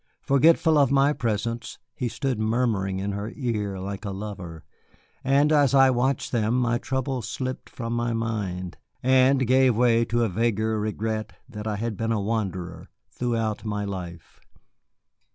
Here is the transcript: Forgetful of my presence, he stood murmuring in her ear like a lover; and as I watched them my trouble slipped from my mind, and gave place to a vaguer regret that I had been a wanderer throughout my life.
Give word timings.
Forgetful 0.23 0.79
of 0.79 0.89
my 0.91 1.13
presence, 1.13 1.77
he 1.93 2.07
stood 2.09 2.39
murmuring 2.39 2.97
in 2.97 3.11
her 3.11 3.31
ear 3.35 3.77
like 3.79 4.03
a 4.03 4.09
lover; 4.09 4.65
and 5.23 5.51
as 5.51 5.75
I 5.75 5.91
watched 5.91 6.31
them 6.31 6.55
my 6.59 6.79
trouble 6.79 7.21
slipped 7.21 7.69
from 7.69 7.93
my 7.93 8.11
mind, 8.11 8.77
and 9.03 9.45
gave 9.45 9.75
place 9.75 10.07
to 10.09 10.23
a 10.23 10.27
vaguer 10.27 10.79
regret 10.79 11.33
that 11.47 11.67
I 11.67 11.75
had 11.75 11.97
been 11.97 12.11
a 12.11 12.19
wanderer 12.19 12.89
throughout 13.11 13.63
my 13.63 13.85
life. 13.85 14.39